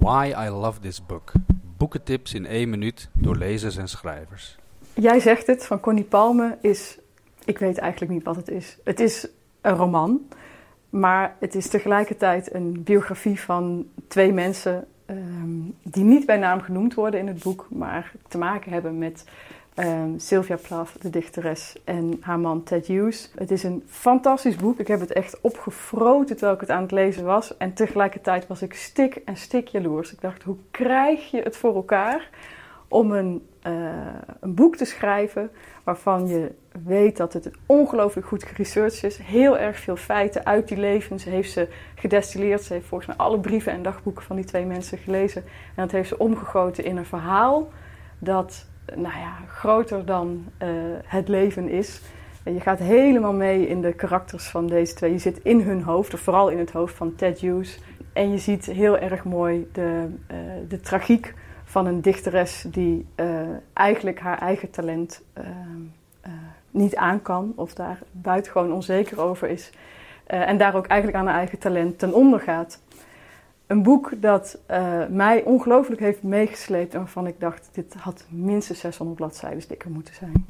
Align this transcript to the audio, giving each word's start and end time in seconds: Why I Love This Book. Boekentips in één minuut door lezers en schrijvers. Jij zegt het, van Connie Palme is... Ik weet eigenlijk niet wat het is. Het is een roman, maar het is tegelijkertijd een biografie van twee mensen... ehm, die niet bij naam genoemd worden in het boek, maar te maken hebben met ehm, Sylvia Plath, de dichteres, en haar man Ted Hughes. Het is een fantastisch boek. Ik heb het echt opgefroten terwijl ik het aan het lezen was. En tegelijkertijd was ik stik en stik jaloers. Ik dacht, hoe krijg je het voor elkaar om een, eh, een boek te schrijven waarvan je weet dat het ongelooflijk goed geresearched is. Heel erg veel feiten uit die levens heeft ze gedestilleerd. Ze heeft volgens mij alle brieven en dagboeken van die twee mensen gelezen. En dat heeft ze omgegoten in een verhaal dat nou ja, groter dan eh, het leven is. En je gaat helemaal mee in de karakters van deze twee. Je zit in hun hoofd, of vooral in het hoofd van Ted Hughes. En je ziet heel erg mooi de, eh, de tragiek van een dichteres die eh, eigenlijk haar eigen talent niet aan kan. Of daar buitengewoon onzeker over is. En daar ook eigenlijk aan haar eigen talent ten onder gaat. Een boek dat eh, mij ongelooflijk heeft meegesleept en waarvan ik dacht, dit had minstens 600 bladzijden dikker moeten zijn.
Why 0.00 0.34
I 0.46 0.48
Love 0.48 0.80
This 0.80 1.06
Book. 1.06 1.32
Boekentips 1.76 2.34
in 2.34 2.46
één 2.46 2.70
minuut 2.70 3.08
door 3.12 3.36
lezers 3.36 3.76
en 3.76 3.88
schrijvers. 3.88 4.58
Jij 4.94 5.20
zegt 5.20 5.46
het, 5.46 5.66
van 5.66 5.80
Connie 5.80 6.04
Palme 6.04 6.58
is... 6.60 6.98
Ik 7.44 7.58
weet 7.58 7.78
eigenlijk 7.78 8.12
niet 8.12 8.24
wat 8.24 8.36
het 8.36 8.48
is. 8.48 8.78
Het 8.84 9.00
is 9.00 9.28
een 9.60 9.76
roman, 9.76 10.20
maar 10.90 11.36
het 11.40 11.54
is 11.54 11.68
tegelijkertijd 11.68 12.54
een 12.54 12.82
biografie 12.82 13.40
van 13.40 13.86
twee 14.08 14.32
mensen... 14.32 14.86
ehm, 15.06 15.18
die 15.82 16.04
niet 16.04 16.26
bij 16.26 16.38
naam 16.38 16.60
genoemd 16.60 16.94
worden 16.94 17.20
in 17.20 17.26
het 17.26 17.42
boek, 17.42 17.66
maar 17.70 18.12
te 18.28 18.38
maken 18.38 18.72
hebben 18.72 18.98
met 18.98 19.24
ehm, 19.80 20.18
Sylvia 20.18 20.56
Plath, 20.56 21.02
de 21.02 21.10
dichteres, 21.10 21.76
en 21.84 22.16
haar 22.20 22.38
man 22.38 22.62
Ted 22.62 22.86
Hughes. 22.86 23.30
Het 23.34 23.50
is 23.50 23.62
een 23.62 23.82
fantastisch 23.86 24.56
boek. 24.56 24.78
Ik 24.78 24.86
heb 24.86 25.00
het 25.00 25.12
echt 25.12 25.40
opgefroten 25.40 26.36
terwijl 26.36 26.54
ik 26.54 26.60
het 26.60 26.70
aan 26.70 26.82
het 26.82 26.90
lezen 26.90 27.24
was. 27.24 27.56
En 27.56 27.72
tegelijkertijd 27.72 28.46
was 28.46 28.62
ik 28.62 28.74
stik 28.74 29.14
en 29.14 29.36
stik 29.36 29.68
jaloers. 29.68 30.12
Ik 30.12 30.20
dacht, 30.20 30.42
hoe 30.42 30.56
krijg 30.70 31.30
je 31.30 31.42
het 31.42 31.56
voor 31.56 31.74
elkaar 31.74 32.30
om 32.88 33.12
een, 33.12 33.46
eh, 33.62 33.72
een 34.40 34.54
boek 34.54 34.76
te 34.76 34.84
schrijven 34.84 35.50
waarvan 35.84 36.26
je 36.26 36.52
weet 36.84 37.16
dat 37.16 37.32
het 37.32 37.50
ongelooflijk 37.66 38.26
goed 38.26 38.44
geresearched 38.44 39.04
is. 39.04 39.18
Heel 39.18 39.58
erg 39.58 39.78
veel 39.78 39.96
feiten 39.96 40.46
uit 40.46 40.68
die 40.68 40.78
levens 40.78 41.24
heeft 41.24 41.52
ze 41.52 41.68
gedestilleerd. 41.94 42.62
Ze 42.62 42.72
heeft 42.72 42.86
volgens 42.86 43.08
mij 43.08 43.26
alle 43.26 43.40
brieven 43.40 43.72
en 43.72 43.82
dagboeken 43.82 44.24
van 44.24 44.36
die 44.36 44.44
twee 44.44 44.64
mensen 44.64 44.98
gelezen. 44.98 45.42
En 45.74 45.82
dat 45.82 45.90
heeft 45.90 46.08
ze 46.08 46.18
omgegoten 46.18 46.84
in 46.84 46.96
een 46.96 47.06
verhaal 47.06 47.68
dat 48.18 48.66
nou 48.94 49.18
ja, 49.18 49.36
groter 49.48 50.04
dan 50.04 50.44
eh, 50.58 50.68
het 51.04 51.28
leven 51.28 51.68
is. 51.68 52.00
En 52.42 52.54
je 52.54 52.60
gaat 52.60 52.78
helemaal 52.78 53.32
mee 53.32 53.68
in 53.68 53.80
de 53.80 53.92
karakters 53.92 54.48
van 54.48 54.66
deze 54.66 54.94
twee. 54.94 55.12
Je 55.12 55.18
zit 55.18 55.40
in 55.42 55.60
hun 55.60 55.82
hoofd, 55.82 56.14
of 56.14 56.20
vooral 56.20 56.48
in 56.48 56.58
het 56.58 56.72
hoofd 56.72 56.94
van 56.94 57.14
Ted 57.14 57.40
Hughes. 57.40 57.78
En 58.12 58.30
je 58.30 58.38
ziet 58.38 58.66
heel 58.66 58.98
erg 58.98 59.24
mooi 59.24 59.68
de, 59.72 60.06
eh, 60.26 60.36
de 60.68 60.80
tragiek 60.80 61.34
van 61.64 61.86
een 61.86 62.00
dichteres 62.00 62.64
die 62.68 63.06
eh, 63.14 63.26
eigenlijk 63.72 64.20
haar 64.20 64.38
eigen 64.38 64.70
talent 64.70 65.22
niet 66.70 66.96
aan 66.96 67.22
kan. 67.22 67.52
Of 67.56 67.74
daar 67.74 67.98
buitengewoon 68.12 68.72
onzeker 68.72 69.20
over 69.20 69.48
is. 69.48 69.70
En 70.26 70.58
daar 70.58 70.74
ook 70.74 70.86
eigenlijk 70.86 71.20
aan 71.20 71.26
haar 71.26 71.38
eigen 71.38 71.58
talent 71.58 71.98
ten 71.98 72.14
onder 72.14 72.40
gaat. 72.40 72.80
Een 73.70 73.82
boek 73.82 74.12
dat 74.22 74.58
eh, 74.66 75.06
mij 75.06 75.42
ongelooflijk 75.42 76.00
heeft 76.00 76.22
meegesleept 76.22 76.94
en 76.94 76.98
waarvan 76.98 77.26
ik 77.26 77.40
dacht, 77.40 77.68
dit 77.72 77.94
had 77.94 78.24
minstens 78.28 78.80
600 78.80 79.18
bladzijden 79.18 79.68
dikker 79.68 79.90
moeten 79.90 80.14
zijn. 80.14 80.46